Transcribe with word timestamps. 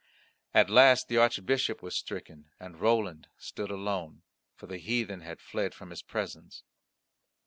At 0.55 0.71
last 0.71 1.09
the 1.09 1.17
Archbishop 1.17 1.83
was 1.83 1.95
stricken 1.95 2.49
and 2.59 2.81
Roland 2.81 3.27
stood 3.37 3.69
alone, 3.69 4.23
for 4.55 4.65
the 4.65 4.79
heathen 4.79 5.21
had 5.21 5.39
fled 5.39 5.75
from 5.75 5.91
his 5.91 6.01
presence. 6.01 6.63